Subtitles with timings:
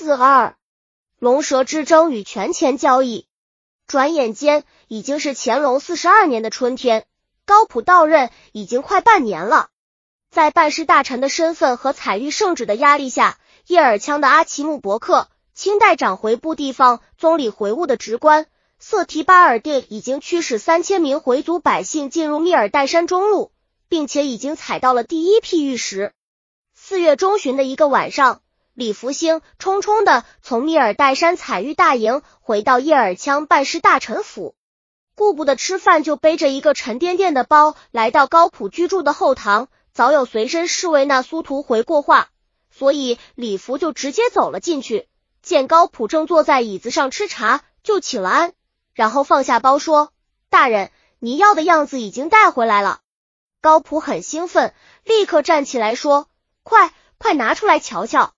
[0.00, 0.54] 四二，
[1.18, 3.26] 龙蛇之争与权钱交易。
[3.88, 7.04] 转眼间已经是乾隆四十二年的春天，
[7.44, 9.70] 高普到任已经快半年了。
[10.30, 18.46] 在办事大臣的身份和采玉圣旨的压力下，叶尔羌的阿奇木伯克、清代长回部地方总理回务的职官
[18.78, 23.50] 瑟提巴尔蒂已经驱使三千名回族百姓进入密尔代山中路，
[23.88, 26.12] 并且已经采到了第一批玉石。
[26.72, 28.42] 四月中旬的一个晚上。
[28.78, 34.54] 李福星匆匆的从密尔代山采玉大营回到叶尔羌办事大臣府，
[35.16, 39.66] 顾不得吃饭，就背着一个沉甸甸的包来到高普居住的后堂。
[39.92, 42.28] 早有随身侍卫那苏图回过话，
[42.70, 45.08] 所以李福就直接走了进去。
[45.42, 48.52] 见高普正坐在椅子上吃茶，就请了安，
[48.94, 50.12] 然后放下包说
[50.50, 53.00] ：“大人，你要的样子已经带回来了。”
[53.60, 54.72] 高普很兴奋，
[55.02, 56.28] 立刻站起来说
[56.62, 58.34] ：“快快拿出来瞧瞧。”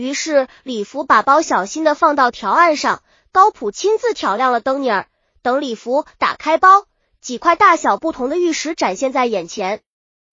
[0.00, 5.06] 于是李福把包小心的放到条案上，高普亲自挑亮了灯儿。
[5.42, 6.86] 等李福打开包，
[7.20, 9.82] 几块大小不同的玉石展现在眼前。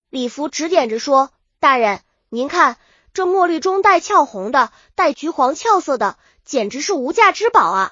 [0.09, 2.77] 李福指点着说：“大人，您看
[3.13, 7.91] 这墨绿中带俏红的，带橘黄俏色的，简直是无价之宝啊！”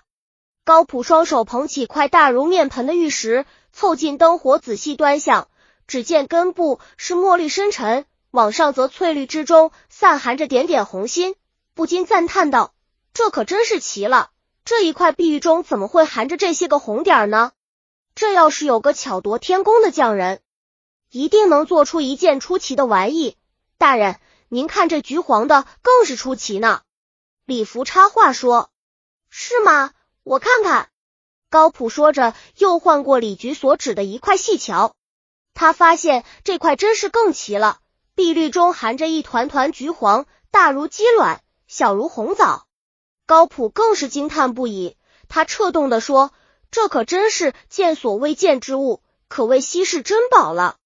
[0.64, 5.50] 高普双手捧起块大如面盆的玉石，凑近灯火仔细端详，
[5.88, 11.36] 只见根部是墨绿深沉，往上则翠绿之中散含着点点红心。
[11.76, 12.74] 不禁赞叹道
[13.14, 14.32] ：“这可真是奇了！
[14.64, 17.52] 这一块碧玉中怎么会含着这些个红点呢？
[18.16, 20.42] 这要是有个巧夺天工的匠人，
[21.12, 23.36] 一定能做出一件出奇的玩意。
[23.78, 26.82] 大人，您看这橘黄的更是出奇呢。”
[27.44, 28.72] 李福插话说
[29.30, 29.92] ：“是吗？
[30.24, 30.88] 我看看。”
[31.52, 34.96] 高普说着，又换过李局所指的一块细瞧，
[35.54, 37.80] 他发现这块真是更奇了，
[38.16, 41.42] 碧绿中含着一团团橘黄，大如鸡卵。
[41.68, 42.68] 小如红枣，
[43.26, 44.98] 高普更是惊叹不已。
[45.28, 46.32] 他彻动的说
[46.70, 50.78] ：“这可真是见所未见之物，可谓稀世珍宝了。”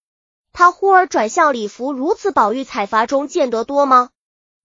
[0.54, 4.10] 他忽而转向李福：“如此宝玉，采伐中见得多吗？”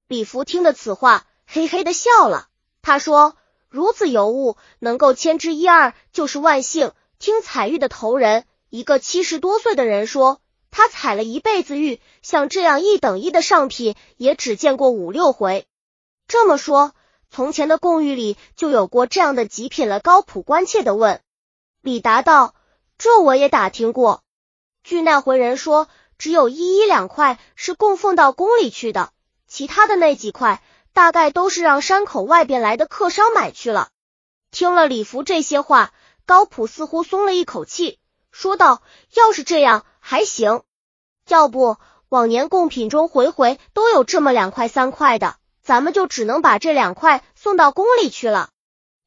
[0.06, 2.48] 李福听得此话，嘿嘿的笑了。
[2.80, 3.36] 他说
[3.68, 6.92] ：“如此尤物，能够千之一二，就是万幸。
[7.18, 10.40] 听采玉的头人，一个七十多岁的人说，
[10.70, 15.66] 他采了一辈子玉，像这样一等一的上品，也只见过五六回。”
[16.26, 16.92] 这么说，
[17.30, 20.00] 从前的贡玉里就有过这样的极品了？
[20.00, 21.20] 高普关切的问。
[21.80, 22.54] 李达道
[22.96, 24.22] ：“这我也打听过，
[24.82, 29.12] 据那回人说，只有一一两块是供奉到宫里去的，
[29.46, 30.62] 其他的那几块
[30.92, 33.90] 大概都是让山口外边来的客商买去了。”
[34.50, 35.92] 听了李福这些话，
[36.24, 37.98] 高普似乎松了一口气，
[38.30, 38.82] 说道
[39.14, 40.62] ：“要是这样还行，
[41.28, 41.76] 要不
[42.08, 48.50] 往年贡品中回回都有这么两块三块的。”咱们就只能把这两块送到宫里去了。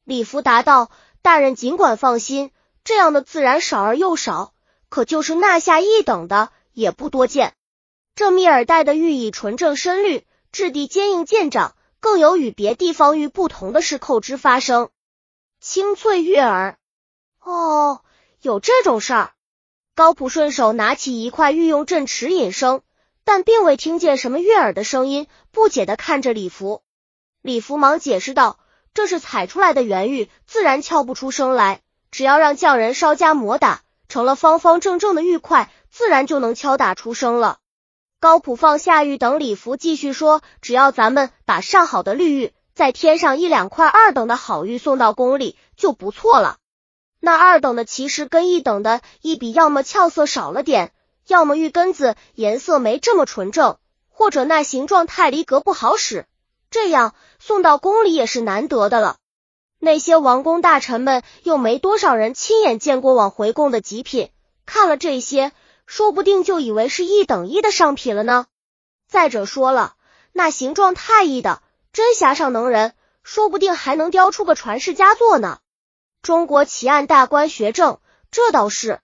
[0.04, 0.90] 李福答道
[1.22, 2.50] ：“大人尽管放心，
[2.82, 4.52] 这样的自然少而又少，
[4.88, 7.54] 可就是纳下一等的也不多见。
[8.16, 14.90] 这密尔带的玉以纯正深绿，质地坚硬健长，更有与别地方玉不同的是扣之发生，
[15.60, 16.76] 清脆悦耳。
[17.40, 18.02] 哦，
[18.42, 19.32] 有这种事儿。”
[19.94, 22.82] 高普顺手拿起一块玉用镇齿引声。
[23.28, 26.80] 但并未听见什么悦耳的声音，不解的看着李福。
[27.42, 28.58] 李福忙解释道
[28.94, 31.82] ：“这是采出来的原玉，自然敲不出声来。
[32.10, 37.58] 只要让匠人稍加磨打，成了方方正正的玉块，自然就能敲打出声了。”
[38.18, 46.56] 高普放下玉，等李福继续说：“只要咱们把上好的绿玉，再添上一两块二等的好玉送到宫里，就不错了。
[47.20, 50.92] 那二等的其实跟一等的一比，要么俏色少了点。”
[51.28, 53.76] 要么玉根子颜色没这么纯正，
[54.08, 56.26] 或者那形状太离格不好使，
[56.70, 59.18] 这样送到宫里也是难得的了。
[59.78, 64.30] 那些王公大臣们又没多少人亲眼见过往回贡的极品，
[64.64, 65.52] 看了这些，
[65.86, 68.46] 说不定就以为是一等一的上品了呢。
[69.06, 69.96] 再者说了，
[70.32, 71.62] 那形状太异的，
[71.92, 75.60] 真侠上能人，说不定还能雕出个传世佳作呢。
[76.22, 78.00] 中国奇案大观学政，
[78.30, 79.00] 这倒是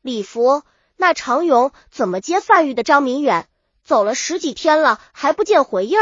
[0.00, 0.62] 礼服。
[1.00, 2.82] 那常勇怎么接范玉的？
[2.82, 3.48] 张明远
[3.84, 5.98] 走了十几天了，还不见回应。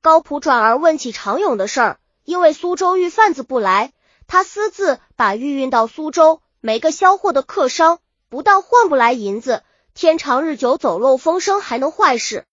[0.00, 3.92] 高普转而问起常勇的事儿，因为苏州玉贩子不来，
[4.28, 7.98] 他私自把玉运到苏州，没个销货的客商，
[8.28, 12.46] 不但换不来银子，天长日久走漏风声还能坏事。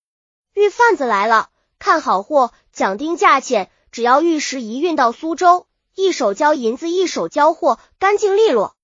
[0.55, 8.75] 玉贩子来了，看好货，讲定价钱，只要玉石一运到苏州，一手交银子，一手交货，干净利落。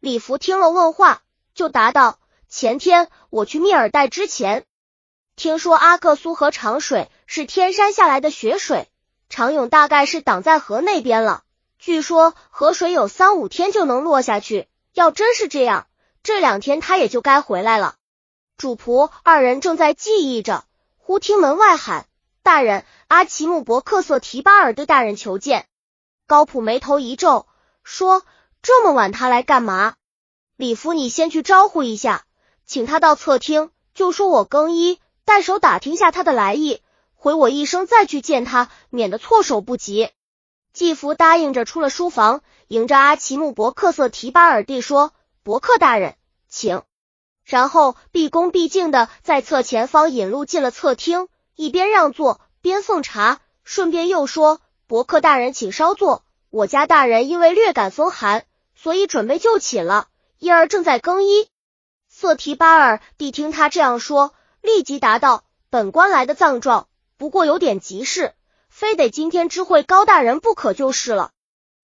[0.00, 1.22] 李福听了问话，
[1.54, 2.18] 就答道。
[2.56, 4.64] 前天我去密尔代之前，
[5.34, 8.88] 听说阿克苏河长水是天山下来的雪水，
[9.28, 11.42] 常勇大概是挡在河那边了。
[11.80, 15.88] 据说河水有三五天就能落下去，要真是这样，
[16.22, 17.96] 这两天他也就该回来了。
[18.56, 20.64] 主仆二人正在记忆着，
[20.96, 22.06] 忽听门外喊
[22.44, 25.66] ：“大人，阿奇木伯克瑟提巴尔对大人求见。”
[26.28, 27.48] 高普眉头一皱，
[27.82, 28.22] 说
[28.62, 29.96] ：“这么晚他来干嘛？”
[30.56, 32.24] 李福，你先去招呼一下，
[32.66, 36.80] 请他到侧厅，就说我更衣，带手打听下他的来意，
[37.14, 40.10] 回我一声再去见他，免得措手不及。
[40.72, 45.12] 季福答应着出了书房，迎着阿奇姆伯克瑟提巴尔蒂说
[45.44, 46.16] ：“伯克大人，
[46.48, 46.82] 请。”
[47.44, 56.24] 然后毕恭毕敬的在侧前方引路进了侧厅，一边让座边奉茶，顺便又说：“伯克大人，请稍坐。
[56.50, 58.44] 我家大人因为略感风寒，
[58.74, 60.08] 所以准备就寝了。
[60.38, 61.48] 因而正在更衣。”
[62.16, 68.34] 瑟提巴尔蒂听他这样说，立即答道：“本官来的藏状，不过有点急事。”
[68.70, 71.32] 非得今天知会高大人不可就是了。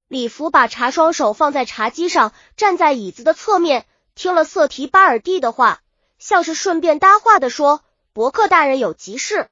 [0.06, 5.80] 李福把茶双手放在茶几上，站在椅子的侧面，听了瑟提巴尔蒂的话，
[6.20, 7.82] 像是顺便搭话的说
[8.14, 9.48] ：“伯克大人有急事。”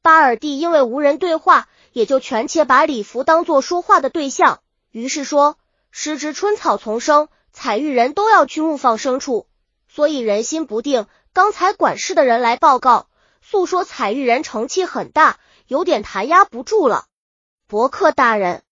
[0.00, 4.60] 巴尔蒂因为无人对话，也就全且把李福当做说话的对象，
[4.90, 5.58] 于是说
[5.92, 9.46] ：“时值春草丛生，采玉人都要去牧放牲畜，
[9.94, 11.06] 所以人心不定。
[11.32, 13.06] 刚才管事的人来报告，
[13.42, 17.06] 诉说采玉人成气很大。”有点弹压不住了，
[17.66, 18.62] 伯克大人，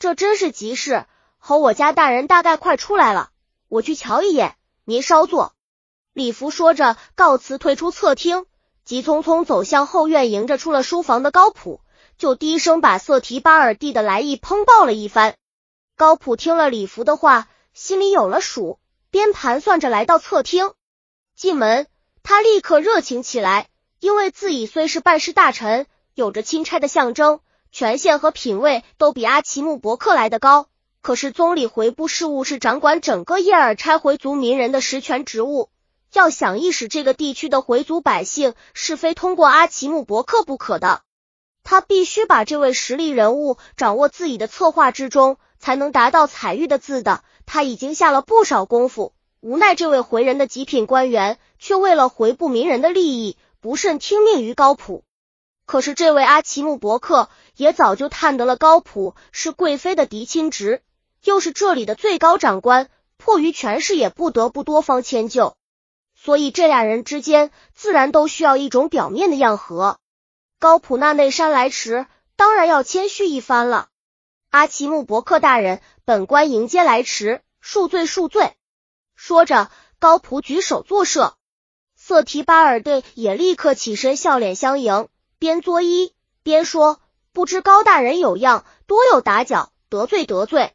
[0.00, 1.06] 这真是急事。
[1.38, 3.30] 吼，我家大人大概快出来了，
[3.68, 4.56] 我去瞧一眼。
[4.84, 5.52] 您稍坐。
[6.12, 8.44] 李福说着，告辞退出侧厅，
[8.84, 11.80] 急匆匆走向后院，迎着出了书房的高普，
[12.18, 15.36] 就低声把瑟提巴尔蒂的来意通报了一番。
[15.96, 18.80] 高普听了李福的话，心里有了数，
[19.16, 20.72] 边盘算着来到侧厅。
[21.34, 21.86] 进门，
[22.22, 23.68] 他立刻热情起来，
[23.98, 25.86] 因为自己虽是办事大臣。
[26.14, 27.40] 有着钦差的象征，
[27.72, 30.68] 权限和品位都比阿奇木伯克来的高。
[31.00, 35.70] 可是宗理回部事务是掌管整个叶尔差回族民人的实权职务，
[36.12, 41.00] 要想意使这个地区的回族百姓是非通过阿奇木伯克不可的。
[41.64, 47.24] 他必须把这位实力人物掌握自己的策划之中，才能达到彩玉的字的。
[47.46, 55.04] 他已经下了不少功夫，无奈这位回人的极品官员却为了回部民人的利益，不慎听命于高普。
[55.64, 60.82] 可是这位阿奇木伯克也早就探得了高普是贵妃的嫡亲侄，
[61.24, 65.56] 又是这里的最高长官，迫于权势也不得不多方迁就，
[66.14, 69.98] 所以这俩人之间自然都需要一种表面的样和。
[70.58, 72.06] 高普那内山来迟，
[72.36, 73.88] 当然要谦虚一番了。
[74.50, 78.54] 阿奇姆伯克大人，本官迎接来迟，恕罪恕罪。
[79.14, 81.34] 说着，高普举手作赦，
[81.94, 85.08] 瑟提巴尔队也立刻起身笑脸相迎。
[85.38, 86.12] 边作揖
[86.42, 87.00] 边说
[87.34, 90.72] ：“不知高大人有恙，多有打搅，得罪得罪。”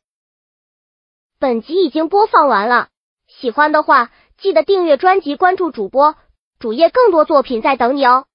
[1.39, 2.89] 本集已经播放完了，
[3.27, 6.15] 喜欢的话记得订阅专辑，关注主播，
[6.59, 8.25] 主页更多作品在等你哦。